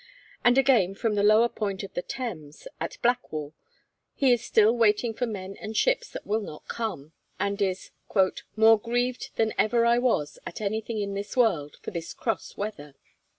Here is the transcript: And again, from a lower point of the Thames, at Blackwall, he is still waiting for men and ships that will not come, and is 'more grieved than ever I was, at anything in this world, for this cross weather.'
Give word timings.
And 0.43 0.57
again, 0.57 0.95
from 0.95 1.15
a 1.15 1.21
lower 1.21 1.47
point 1.47 1.83
of 1.83 1.93
the 1.93 2.01
Thames, 2.01 2.67
at 2.79 2.97
Blackwall, 3.03 3.53
he 4.15 4.33
is 4.33 4.43
still 4.43 4.75
waiting 4.75 5.13
for 5.13 5.27
men 5.27 5.55
and 5.61 5.77
ships 5.77 6.09
that 6.09 6.25
will 6.25 6.41
not 6.41 6.67
come, 6.67 7.11
and 7.39 7.61
is 7.61 7.91
'more 8.55 8.79
grieved 8.79 9.29
than 9.35 9.53
ever 9.59 9.85
I 9.85 9.99
was, 9.99 10.39
at 10.43 10.59
anything 10.59 10.99
in 10.99 11.13
this 11.13 11.37
world, 11.37 11.75
for 11.83 11.91
this 11.91 12.15
cross 12.15 12.57
weather.' 12.57 12.95